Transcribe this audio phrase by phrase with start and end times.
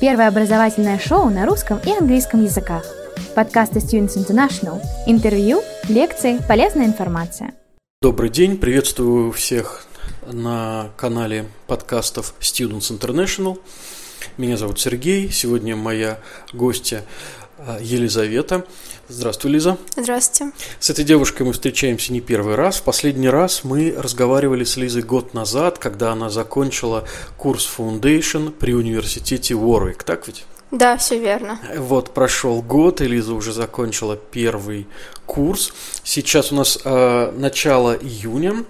[0.00, 2.86] Первое образовательное шоу на русском и английском языках.
[3.34, 4.80] Подкасты Students International.
[5.06, 7.52] Интервью, лекции, полезная информация.
[8.00, 9.84] Добрый день, приветствую всех
[10.26, 13.58] на канале подкастов Students International.
[14.38, 16.18] Меня зовут Сергей, сегодня моя
[16.54, 17.04] гостья
[17.80, 18.64] Елизавета.
[19.08, 19.76] Здравствуй, Лиза.
[19.96, 20.52] Здравствуйте.
[20.78, 22.78] С этой девушкой мы встречаемся не первый раз.
[22.78, 27.04] В последний раз мы разговаривали с Лизой год назад, когда она закончила
[27.36, 30.44] курс Foundation при университете Уорвик, так ведь?
[30.70, 31.58] Да, все верно.
[31.76, 34.86] Вот прошел год, и Лиза уже закончила первый
[35.26, 35.72] курс.
[36.04, 38.64] Сейчас у нас э, начало июня.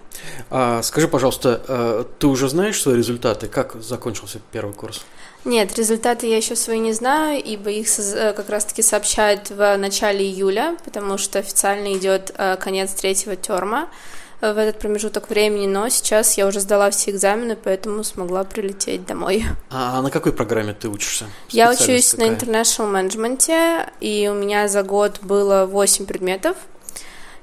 [0.49, 3.49] А, скажи, пожалуйста, э, ты уже знаешь свои результаты?
[3.49, 5.05] Как закончился первый курс?
[5.45, 10.25] Нет, результаты я еще свои не знаю, ибо их э, как раз-таки сообщают в начале
[10.25, 15.89] июля, потому что официально идет э, конец третьего терма э, в этот промежуток времени, но
[15.89, 19.45] сейчас я уже сдала все экзамены, поэтому смогла прилететь домой.
[19.71, 21.27] А на какой программе ты учишься?
[21.51, 22.31] Я учусь какая?
[22.31, 26.57] на International Management, и у меня за год было 8 предметов–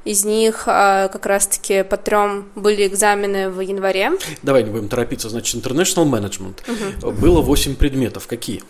[0.07, 4.13] из них а, как раз-таки по трем были экзамены в январе.
[4.41, 5.27] Давай не будем торопиться.
[5.27, 7.01] Значит, International Management.
[7.01, 7.11] Угу.
[7.11, 8.25] Было восемь предметов.
[8.25, 8.63] Какие?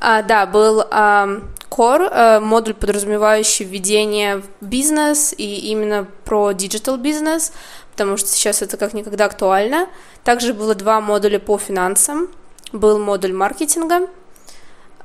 [0.00, 6.98] А, да, был а, Core, а, модуль, подразумевающий введение в бизнес и именно про digital
[6.98, 7.52] бизнес,
[7.92, 9.88] потому что сейчас это как никогда актуально.
[10.22, 12.28] Также было два модуля по финансам,
[12.72, 14.08] был модуль маркетинга.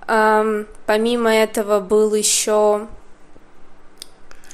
[0.06, 0.46] А,
[0.86, 2.88] помимо этого был еще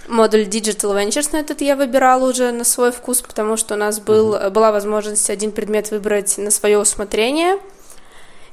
[0.08, 4.00] Модуль Digital Ventures на этот я выбирала уже на свой вкус, потому что у нас
[4.00, 7.60] был, была возможность один предмет выбрать на свое усмотрение.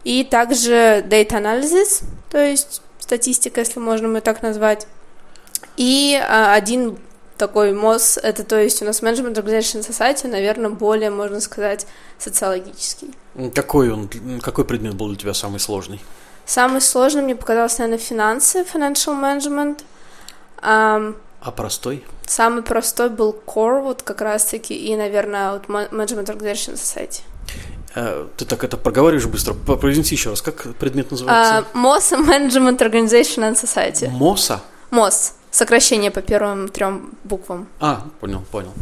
[0.06, 4.86] И также Data Analysis, то есть статистика, если можно мы так назвать.
[5.76, 6.96] И а, один
[7.36, 13.14] такой МОЗ, это то есть у нас Management Organization Society, наверное, более, можно сказать, социологический.
[13.52, 14.08] Какой он,
[14.40, 16.00] какой предмет был для тебя самый сложный?
[16.44, 19.80] Самый сложный мне показался, наверное, финансы, financial management.
[20.62, 22.04] Um, а простой?
[22.28, 27.22] Самый простой был Core, вот как раз-таки, и, наверное, вот Management Organization Society.
[27.96, 29.54] Э, ты так это проговариваешь быстро.
[29.54, 31.64] Произнеси еще раз, как предмет называется?
[31.72, 34.08] Uh, MOSA Management Organization and Society.
[34.10, 34.60] МОСА?
[34.90, 35.32] МОС.
[35.50, 37.66] Сокращение по первым трем буквам.
[37.80, 38.74] А, понял, понял.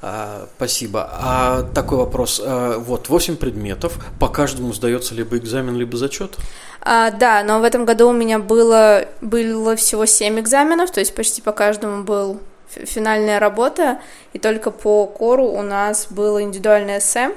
[0.00, 1.10] А, спасибо.
[1.12, 2.40] А такой вопрос.
[2.42, 3.98] А, вот, восемь предметов.
[4.18, 6.38] По каждому сдается либо экзамен, либо зачет?
[6.80, 11.14] А, да, но в этом году у меня было, было всего семь экзаменов, то есть
[11.14, 14.00] почти по каждому был финальная работа,
[14.32, 17.32] и только по кору у нас было индивидуальное эссе.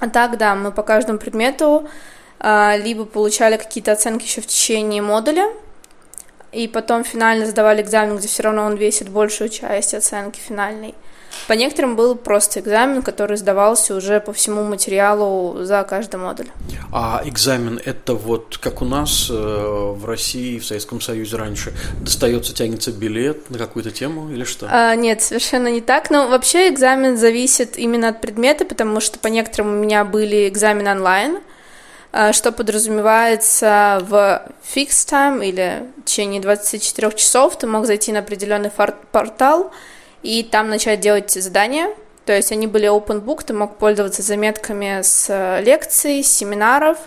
[0.00, 1.88] А так, да, мы по каждому предмету
[2.38, 5.46] а, либо получали какие-то оценки еще в течение модуля,
[6.52, 10.94] и потом финально сдавали экзамен, где все равно он весит большую часть оценки финальной.
[11.46, 16.48] По некоторым был просто экзамен, который сдавался уже по всему материалу за каждый модуль.
[16.92, 22.54] А экзамен это вот как у нас э, в России, в Советском Союзе раньше, достается,
[22.54, 24.68] тянется билет на какую-то тему или что?
[24.70, 26.10] А, нет, совершенно не так.
[26.10, 30.90] Но вообще экзамен зависит именно от предмета, потому что по некоторым у меня были экзамены
[30.90, 31.38] онлайн,
[32.12, 34.42] Э, что подразумевается в
[34.74, 39.70] fixed time или в течение 24 часов ты мог зайти на определенный портал
[40.22, 41.88] и там начать делать задания.
[42.26, 46.98] То есть они были open book, ты мог пользоваться заметками с э, лекций, семинаров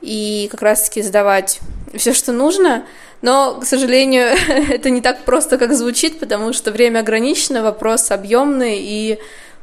[0.00, 1.60] и как раз-таки сдавать
[1.94, 2.84] все, что нужно.
[3.20, 4.28] Но, к сожалению,
[4.70, 9.18] это не так просто, как звучит, потому что время ограничено, вопрос объемный и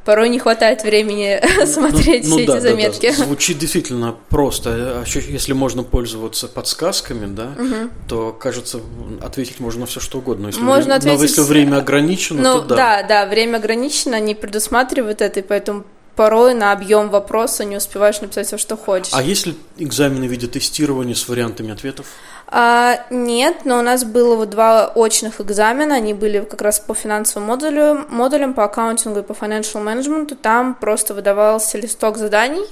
[0.05, 3.09] порой не хватает времени ну, смотреть ну, все да, эти заметки.
[3.09, 3.25] Да, да.
[3.25, 5.03] Звучит действительно просто.
[5.05, 7.89] Если можно пользоваться подсказками, да, угу.
[8.07, 8.79] то кажется,
[9.21, 10.47] ответить можно на все что угодно.
[10.47, 11.19] Если можно время, ответить...
[11.19, 12.75] Но если время ограничено, ну, то да.
[12.75, 15.83] Да, да, время ограничено, они предусматривают это, и поэтому
[16.15, 19.13] порой на объем вопроса не успеваешь написать все, что хочешь.
[19.13, 22.07] А если экзамены в виде тестирования с вариантами ответов?
[22.47, 26.93] А, нет, но у нас было вот два очных экзамена, они были как раз по
[26.93, 30.37] финансовому модулю, модулям, по аккаунтингу и по financial management.
[30.41, 32.65] Там просто выдавался листок заданий,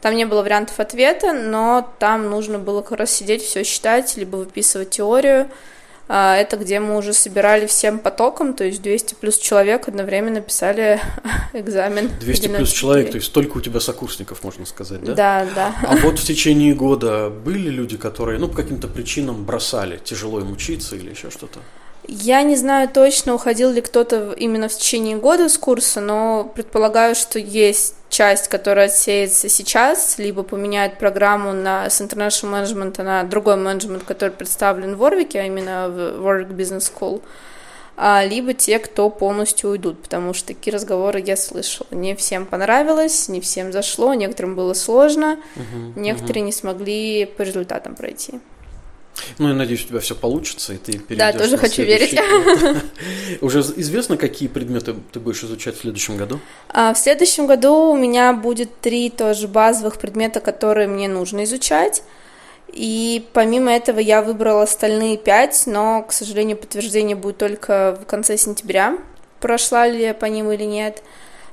[0.00, 4.36] там не было вариантов ответа, но там нужно было как раз сидеть, все считать, либо
[4.36, 5.50] выписывать теорию,
[6.14, 11.00] это где мы уже собирали всем потоком, то есть 200 плюс человек одновременно писали
[11.52, 12.10] экзамен.
[12.20, 15.14] 200 плюс человек, то есть столько у тебя сокурсников, можно сказать, да?
[15.14, 15.74] Да, да.
[15.82, 20.52] А вот в течение года были люди, которые, ну, по каким-то причинам бросали, тяжело им
[20.52, 21.60] учиться или еще что-то?
[22.08, 27.16] Я не знаю точно, уходил ли кто-то именно в течение года с курса, но предполагаю,
[27.16, 33.56] что есть часть, которая отсеется сейчас, либо поменяет программу на, с International Management на другой
[33.56, 37.22] менеджмент, который представлен в Warwick, а именно в Warwick Business School.
[37.96, 41.86] а, либо те, кто полностью уйдут, потому что такие разговоры я слышала.
[41.90, 46.46] Не всем понравилось, не всем зашло, некоторым было сложно, угу, некоторые угу.
[46.46, 48.40] не смогли по результатам пройти.
[49.38, 52.18] Ну, я надеюсь, у тебя все получится, и ты перейдешь Да, тоже хочу верить.
[53.40, 56.40] Уже известно, какие предметы ты будешь изучать в следующем году?
[56.68, 62.02] А, в следующем году у меня будет три тоже базовых предмета, которые мне нужно изучать.
[62.72, 68.36] И помимо этого я выбрала остальные пять, но, к сожалению, подтверждение будет только в конце
[68.36, 68.98] сентября,
[69.40, 71.02] прошла ли я по ним или нет.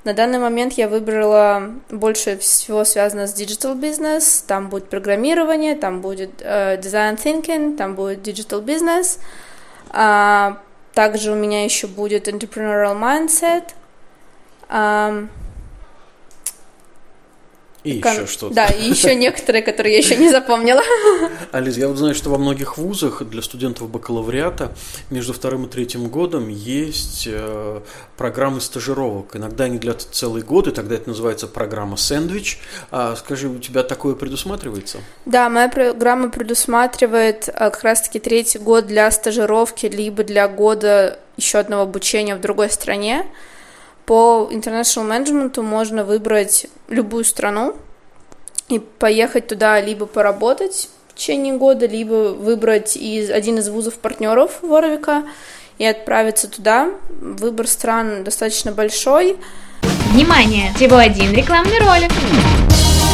[0.03, 4.44] На данный момент я выбрала больше всего связано с digital business.
[4.45, 9.19] Там будет программирование, там будет uh, design thinking, там будет digital business.
[9.91, 10.57] Uh,
[10.94, 13.69] также у меня еще будет entrepreneurial mindset.
[14.69, 15.29] Um,
[17.83, 18.13] и Кон...
[18.13, 18.53] еще что-то.
[18.53, 20.81] Да, и еще некоторые, которые я еще не запомнила.
[21.51, 24.74] Ализ, я вот знаю, что во многих вузах для студентов бакалавриата
[25.09, 27.81] между вторым и третьим годом есть э,
[28.18, 29.35] программы стажировок.
[29.35, 32.59] Иногда они длятся целый год, и тогда это называется программа «Сэндвич».
[32.91, 35.00] А скажи, у тебя такое предусматривается?
[35.25, 41.57] Да, моя программа предусматривает э, как раз-таки третий год для стажировки, либо для года еще
[41.57, 43.25] одного обучения в другой стране.
[44.05, 47.75] По international management можно выбрать любую страну
[48.67, 55.23] и поехать туда либо поработать в течение года, либо выбрать из, один из вузов-партнеров Воровика
[55.77, 56.89] и отправиться туда.
[57.21, 59.38] Выбор стран достаточно большой.
[60.11, 60.73] Внимание!
[60.75, 62.11] Всего один рекламный ролик.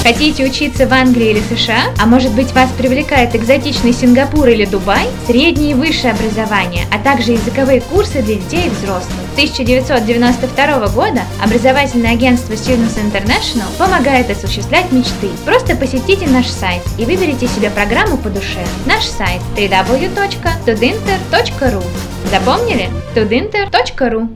[0.03, 1.93] Хотите учиться в Англии или США?
[2.01, 5.05] А может быть вас привлекает экзотичный Сингапур или Дубай?
[5.27, 9.11] Среднее и высшее образование, а также языковые курсы для детей и взрослых.
[9.31, 15.29] С 1992 года образовательное агентство Students International помогает осуществлять мечты.
[15.45, 18.65] Просто посетите наш сайт и выберите себе программу по душе.
[18.85, 21.83] Наш сайт www.tudinter.ru
[22.31, 22.89] Запомнили?
[23.15, 24.29] tudinter.ru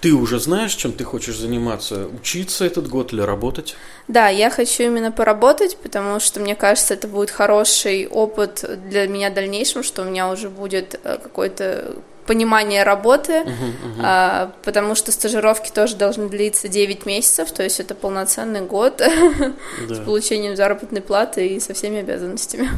[0.00, 2.06] ты уже знаешь, чем ты хочешь заниматься?
[2.06, 3.76] Учиться этот год или работать?
[4.08, 9.30] Да, я хочу именно поработать, потому что мне кажется, это будет хороший опыт для меня
[9.30, 11.96] в дальнейшем, что у меня уже будет э, какой-то
[12.30, 14.00] понимание работы, uh-huh, uh-huh.
[14.04, 19.52] А, потому что стажировки тоже должны длиться 9 месяцев, то есть это полноценный год да.
[19.88, 22.70] с получением заработной платы и со всеми обязанностями.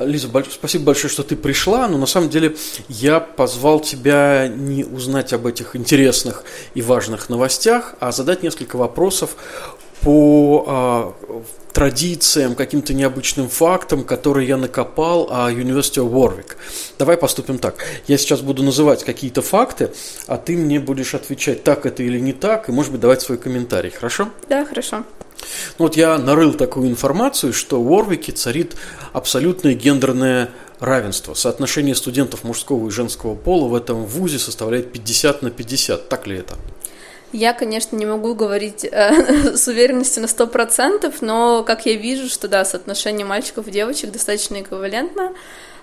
[0.00, 0.46] Лиза, больш...
[0.50, 2.56] спасибо большое, что ты пришла, но на самом деле
[2.88, 9.36] я позвал тебя не узнать об этих интересных и важных новостях, а задать несколько вопросов
[10.06, 11.14] по а,
[11.72, 16.52] традициям, каким-то необычным фактам, которые я накопал о University of Warwick.
[16.96, 17.84] Давай поступим так.
[18.06, 19.90] Я сейчас буду называть какие-то факты,
[20.28, 23.36] а ты мне будешь отвечать, так это или не так, и, может быть, давать свой
[23.36, 23.90] комментарий.
[23.90, 24.28] Хорошо?
[24.48, 24.98] Да, хорошо.
[25.78, 28.76] Ну вот я нарыл такую информацию, что в Уорвике царит
[29.12, 31.34] абсолютное гендерное равенство.
[31.34, 36.08] Соотношение студентов мужского и женского пола в этом вузе составляет 50 на 50.
[36.08, 36.54] Так ли это?
[37.32, 42.48] Я, конечно, не могу говорить э, с уверенностью на 100%, но как я вижу, что
[42.48, 45.32] да, соотношение мальчиков и девочек достаточно эквивалентно.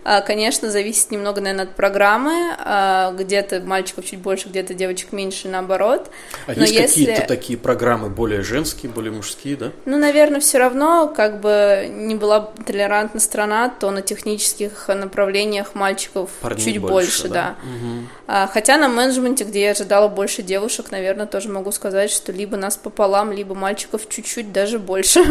[0.04, 2.56] А, конечно, зависит немного, наверное, от программы.
[2.60, 6.10] А, где-то мальчиков чуть больше, где-то девочек меньше, наоборот.
[6.48, 7.06] А Но есть если...
[7.06, 9.72] какие-то такие программы более женские, более мужские, да?
[9.86, 16.30] Ну, наверное, все равно, как бы не была толерантна страна, то на технических направлениях мальчиков
[16.42, 17.56] Парней чуть больше, больше да.
[17.64, 18.48] Угу.
[18.52, 22.76] Хотя на менеджменте, где я ожидала больше девушек, наверное, тоже могу сказать, что либо нас
[22.78, 25.22] пополам, либо мальчиков чуть-чуть даже больше.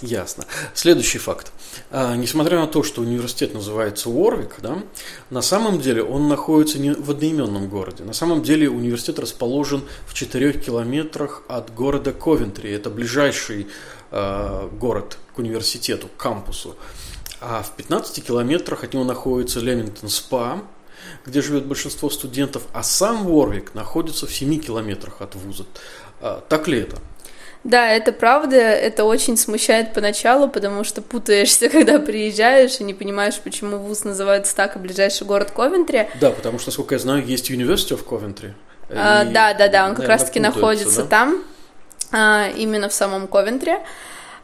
[0.00, 0.44] Ясно.
[0.74, 1.52] Следующий факт.
[1.90, 4.78] Несмотря на то, что университет называется называется Уорвик, да,
[5.30, 8.04] на самом деле он находится не в одноименном городе.
[8.04, 12.70] На самом деле университет расположен в 4 километрах от города Ковентри.
[12.70, 13.66] Это ближайший
[14.10, 16.76] э, город к университету, к кампусу.
[17.40, 20.62] А в 15 километрах от него находится Лемингтон Спа,
[21.26, 25.64] где живет большинство студентов, а сам Уорвик находится в 7 километрах от вуза.
[26.20, 26.98] А, так ли это?
[27.64, 33.38] Да, это правда, это очень смущает поначалу, потому что путаешься, когда приезжаешь и не понимаешь,
[33.38, 36.08] почему вуз называется так, а ближайший город Ковентри.
[36.20, 38.52] Да, потому что, насколько я знаю, есть of Coventry.
[38.90, 41.08] А, да, да, да, он как раз-таки находится да?
[41.08, 41.44] там,
[42.10, 43.80] а, именно в самом Ковентре.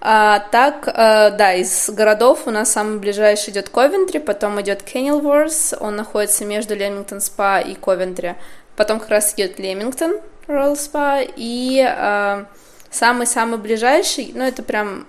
[0.00, 5.75] А, так, а, да, из городов у нас самый ближайший идет Ковентри, потом идет Кеннелворс,
[5.80, 8.37] он находится между Лемингтон Спа и Ковентри,
[8.76, 12.46] потом как раз идет Лемингтон Royal Спа и а,
[12.90, 15.07] Самый-самый ближайший, ну, это прям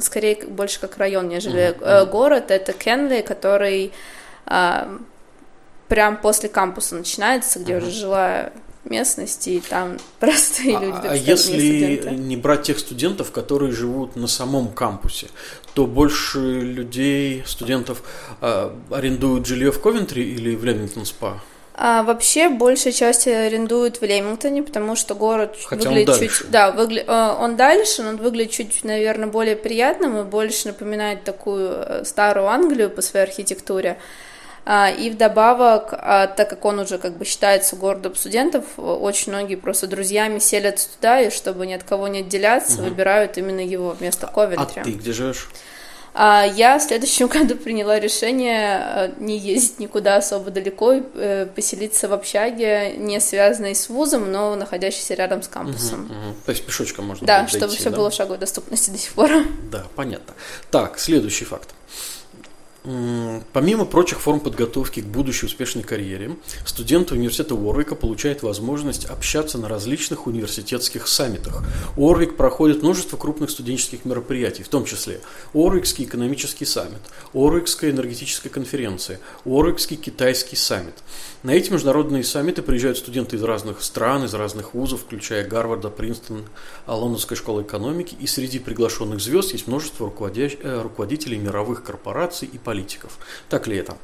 [0.00, 2.08] скорее больше как район, нежели uh-huh.
[2.08, 3.92] город, это Кенли, который
[4.46, 4.98] э,
[5.88, 7.78] прям после кампуса начинается, где uh-huh.
[7.78, 8.52] уже жилая
[8.84, 11.06] местность, и там простые а, люди.
[11.06, 15.28] А если не брать тех студентов, которые живут на самом кампусе,
[15.74, 18.02] то больше людей, студентов
[18.40, 21.40] э, арендуют жилье в Ковентри или в Лемингтон-Спа?
[21.82, 26.72] А вообще большая часть арендуют в Лемингтоне, потому что город Хотя выглядит он чуть, да,
[26.72, 27.04] выгля...
[27.06, 32.04] э, он дальше, но он выглядит чуть, наверное, более приятным и больше напоминает такую э,
[32.04, 33.96] старую Англию по своей архитектуре.
[34.66, 39.32] А, И вдобавок, а, так как он уже как бы считается городом студентов, э, очень
[39.32, 43.92] многие просто друзьями селятся туда, и чтобы ни от кого не отделяться, выбирают именно его
[43.98, 44.82] вместо А Ковентри.
[44.82, 45.48] ты где живешь?
[46.12, 51.46] А я в следующем году приняла решение э, не ездить никуда особо далеко и э,
[51.46, 56.04] поселиться в общаге, не связанной с вузом, но находящейся рядом с кампусом.
[56.06, 56.34] Мгм.
[56.44, 57.96] То есть пешочком можно Да, будет чтобы дойти, все да?
[57.96, 59.30] было в шаговой доступности до сих пор.
[59.70, 60.34] Да, понятно.
[60.70, 61.70] Так, следующий факт.
[62.82, 69.68] Помимо прочих форм подготовки к будущей успешной карьере, студенты университета Уорвика получают возможность общаться на
[69.68, 71.62] различных университетских саммитах.
[71.96, 75.20] Уорвик проходит множество крупных студенческих мероприятий, в том числе
[75.52, 77.00] Уорвикский экономический саммит,
[77.34, 80.94] Уорвикская энергетическая конференция, Уорвикский китайский саммит.
[81.42, 86.44] На эти международные саммиты приезжают студенты из разных стран, из разных вузов, включая Гарварда, Принстон,
[86.86, 93.18] Лондонской школы экономики, и среди приглашенных звезд есть множество э, руководителей мировых корпораций и политиков.
[93.48, 93.96] Так ли это?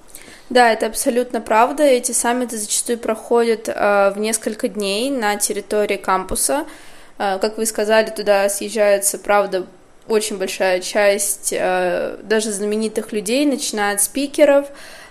[0.50, 1.84] Да, это абсолютно правда.
[1.84, 6.66] Эти саммиты зачастую проходят э, в несколько дней на территории кампуса.
[7.18, 9.66] Э, как вы сказали, туда съезжается, правда,
[10.08, 14.66] очень большая часть э, даже знаменитых людей, начиная от спикеров.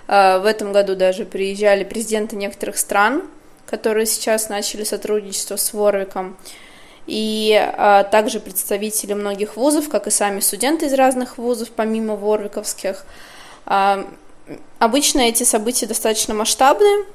[0.10, 3.24] Э, в этом году даже приезжали президенты некоторых стран,
[3.66, 6.36] которые сейчас начали сотрудничество с Ворвиком.
[7.08, 13.06] И а, также представители многих вузов, как и сами студенты из разных вузов, помимо ворвиковских.
[13.66, 14.08] А,
[14.78, 17.06] Обычно эти события достаточно масштабные,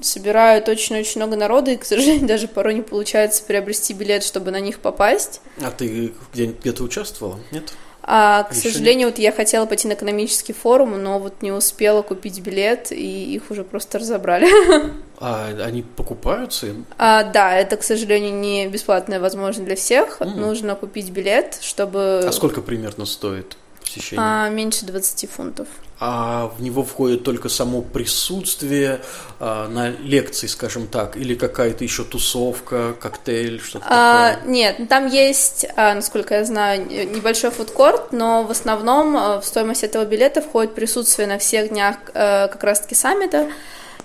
[0.00, 4.60] собирают очень-очень много народа, и, к сожалению, даже порой не получается приобрести билет, чтобы на
[4.60, 5.42] них попасть.
[5.60, 7.38] А ты где- где-то участвовала?
[7.50, 7.74] Нет?
[8.04, 12.02] А, к Еще сожалению, вот я хотела пойти на экономический форум, но вот не успела
[12.02, 14.48] купить билет, и их уже просто разобрали.
[15.24, 16.66] А они покупаются?
[16.98, 20.20] А, да, это, к сожалению, не бесплатная возможность для всех.
[20.20, 20.40] М.
[20.40, 23.56] Нужно купить билет, чтобы А сколько примерно стоит
[23.94, 24.24] посещение?
[24.26, 25.68] а, меньше 20 фунтов.
[26.04, 29.00] А в него входит только само присутствие
[29.38, 34.50] а, на лекции, скажем так, или какая-то еще тусовка, коктейль, что-то А, такое?
[34.52, 39.44] нет, там есть, а, насколько я знаю, не- небольшой фудкорт, но в основном а, в
[39.44, 43.48] стоимость этого билета входит присутствие на всех днях э, как раз-таки саммита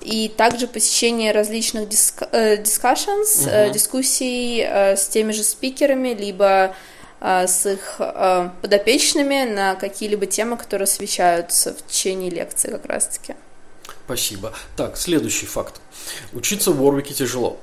[0.01, 3.74] и также посещение различных диск- э, discussions, э, Мгм.
[3.74, 6.74] дискуссий э, с теми же спикерами, либо э,
[7.19, 13.36] с их э, подопечными на какие-либо темы, которые освещаются в течение лекции как раз-таки.
[14.05, 14.53] Спасибо.
[14.75, 15.81] Так, следующий факт.
[16.33, 17.59] Учиться в Уорвике тяжело.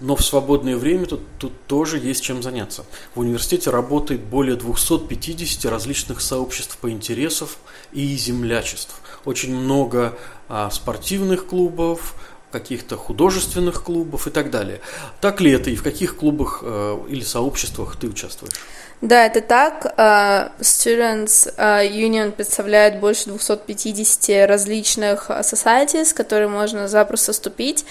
[0.00, 2.84] Но в свободное время тут, тут тоже есть чем заняться.
[3.14, 7.48] В университете работает более 250 различных сообществ по интересам
[7.92, 9.00] и землячеств.
[9.24, 10.16] Очень много
[10.48, 12.14] а, спортивных клубов,
[12.52, 14.80] каких-то художественных клубов и так далее.
[15.20, 18.54] Так ли это и в каких клубах э, или сообществах ты участвуешь?
[19.00, 19.94] Да, это так.
[19.96, 27.84] А, Students а, Union представляет больше 250 различных societies, которые можно запросто вступить.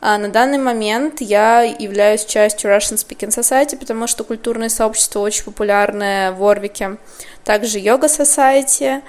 [0.00, 5.44] А На данный момент я являюсь частью Russian Speaking Society, потому что культурное сообщество очень
[5.44, 6.96] популярное в Орвике.
[7.44, 9.02] Также Yoga Society,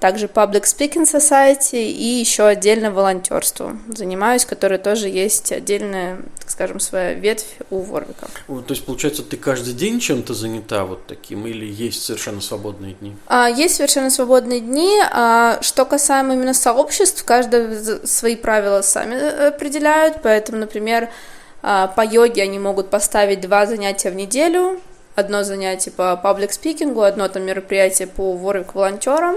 [0.00, 6.80] также Public Speaking Society и еще отдельно волонтерство занимаюсь, которое тоже есть отдельная, так скажем,
[6.80, 8.28] своя ветвь у Ворвика.
[8.48, 12.94] Вот, То есть, получается, ты каждый день чем-то занята вот таким или есть совершенно свободные
[12.94, 13.14] дни?
[13.26, 14.98] А, Есть совершенно свободные дни.
[15.12, 20.22] А, Что касаемо именно сообществ, каждое свои правила сами э, определяют.
[20.22, 21.10] Поэтому, например,
[21.62, 24.80] а, по йоге они могут поставить два занятия в неделю.
[25.14, 29.36] Одно занятие по паблик спикингу, одно там мероприятие по ворвик волонтерам.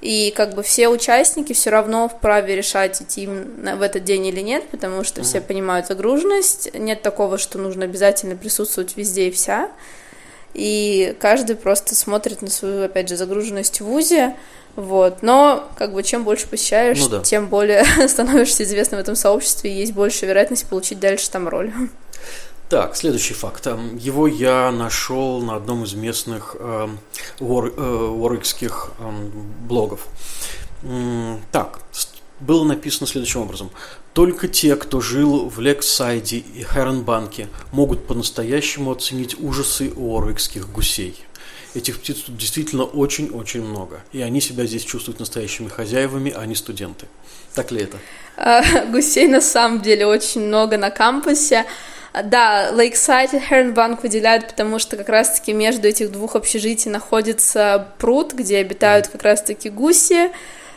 [0.00, 4.40] И как бы все участники все равно вправе решать, идти им в этот день или
[4.40, 6.70] нет, потому что все понимают загруженность.
[6.74, 9.70] Нет такого, что нужно обязательно присутствовать везде и вся.
[10.54, 14.36] И каждый просто смотрит на свою, опять же, загруженность в ВУЗе,
[14.76, 15.22] вот.
[15.22, 17.20] Но, как бы, чем больше посещаешь, Ну да.
[17.20, 21.72] тем более становишься известным в этом сообществе, и есть больше вероятность получить дальше там роль.
[22.70, 23.66] Так, следующий факт.
[23.66, 27.00] Эм, Его я нашел на одном из местных эм,
[27.40, 29.32] вор- э, эм,
[29.66, 30.06] блогов.
[31.50, 31.80] Так,
[32.38, 33.70] было написано следующим образом.
[34.14, 41.16] Только те, кто жил в Лексайде и Херенбанке, могут по-настоящему оценить ужасы уорвикских гусей.
[41.74, 44.00] Этих птиц тут действительно очень-очень много.
[44.12, 47.06] И они себя здесь чувствуют настоящими хозяевами, а не студенты.
[47.54, 47.98] Так ли это?
[48.36, 48.62] А,
[48.92, 51.66] Гусей на самом деле очень много на кампусе.
[52.12, 58.32] Да, Лейксайд и Хернбанк выделяют, потому что как раз-таки между этих двух общежитий находится пруд,
[58.32, 60.30] где обитают как раз-таки гуси.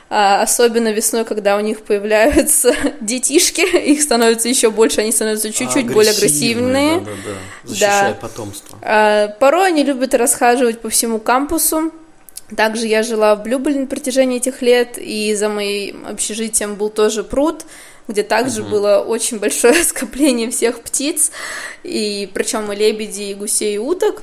[0.09, 5.91] а, особенно весной, когда у них появляются детишки, их становится еще больше, они становятся чуть-чуть
[5.91, 6.99] более агрессивные.
[6.99, 7.67] Да, да, да.
[7.67, 8.19] Защищая да.
[8.19, 8.77] потомство.
[8.83, 11.91] А, порой они любят расхаживать по всему кампусу.
[12.55, 17.23] Также я жила в Bluebell на протяжении этих лет, и за моим общежитием был тоже
[17.23, 17.65] пруд,
[18.07, 18.71] где также угу.
[18.71, 21.31] было очень большое скопление всех птиц,
[21.83, 24.21] и причем и лебеди, и гусей, и уток.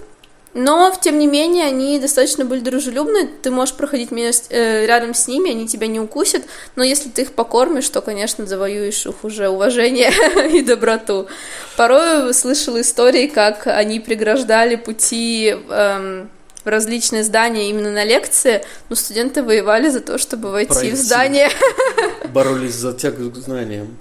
[0.53, 5.53] Но, тем не менее, они достаточно были дружелюбны, ты можешь проходить э, рядом с ними,
[5.53, 6.43] они тебя не укусят,
[6.75, 10.11] но если ты их покормишь, то, конечно, завоюешь их уже уважение
[10.53, 11.29] и доброту.
[11.77, 16.29] Порой слышала истории, как они преграждали пути эм,
[16.65, 20.91] в различные здания именно на лекции, но студенты воевали за то, чтобы войти Пройти.
[20.93, 21.49] в здание.
[22.33, 23.97] Боролись за тягу к знаниям.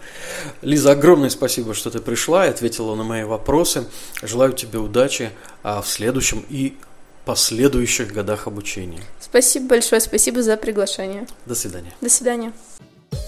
[0.61, 3.85] Лиза, огромное спасибо, что ты пришла и ответила на мои вопросы.
[4.21, 5.31] Желаю тебе удачи
[5.63, 6.77] а в следующем и
[7.25, 9.01] последующих годах обучения.
[9.19, 11.27] Спасибо большое, спасибо за приглашение.
[11.45, 11.91] До свидания.
[12.01, 12.53] До свидания.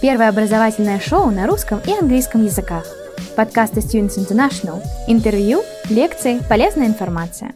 [0.02, 2.86] Первое образовательное шоу на русском и английском языках.
[3.36, 4.82] Подкасты Students International.
[5.08, 7.54] Интервью, лекции, полезная информация.